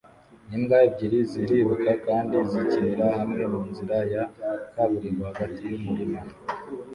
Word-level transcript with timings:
Imbwa 0.55 0.77
ebyiri 0.87 1.19
ziriruka 1.29 1.91
kandi 2.05 2.35
zikinira 2.49 3.07
hamwe 3.17 3.43
munzira 3.51 3.97
ya 4.13 4.23
kaburimbo 4.73 5.23
hagati 5.29 5.61
yumurima 5.71 6.21